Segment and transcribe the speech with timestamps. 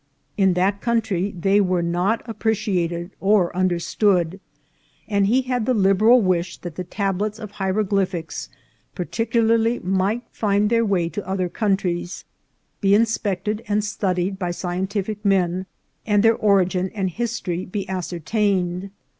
[0.35, 4.39] In that country they were not appreciated or un derstood,
[5.07, 8.49] and he had the liberal wish that the tablets of hieroglyphics
[8.95, 12.25] particularly might find their way to other countries,
[12.79, 15.67] be inspected and studied by scientific men,
[16.03, 18.89] and their origin and history be ascertained.